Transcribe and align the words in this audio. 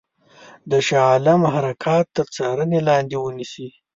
د 0.71 0.71
شاه 0.87 1.03
عالم 1.11 1.41
حرکات 1.53 2.05
تر 2.17 2.25
څارني 2.35 2.79
لاندي 2.87 3.17
ونیسي. 3.19 3.67